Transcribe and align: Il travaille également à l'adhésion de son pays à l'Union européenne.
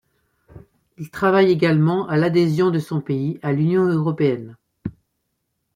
Il 0.97 1.11
travaille 1.11 1.51
également 1.51 2.07
à 2.09 2.17
l'adhésion 2.17 2.71
de 2.71 2.79
son 2.79 3.01
pays 3.01 3.37
à 3.43 3.51
l'Union 3.51 3.83
européenne. 3.85 4.57